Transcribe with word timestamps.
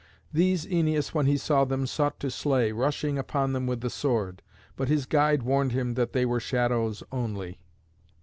These 0.33 0.65
Æneas, 0.65 1.13
when 1.13 1.27
he 1.27 1.37
saw 1.37 1.63
them, 1.63 1.85
sought 1.85 2.19
to 2.21 2.31
slay, 2.31 2.71
rushing 2.71 3.19
upon 3.19 3.53
them 3.53 3.67
with 3.67 3.81
the 3.81 3.89
sword, 3.91 4.41
but 4.75 4.87
his 4.89 5.05
guide 5.05 5.43
warned 5.43 5.73
him 5.73 5.93
that 5.93 6.11
they 6.11 6.25
were 6.25 6.39
shadows 6.39 7.03
only. 7.11 7.59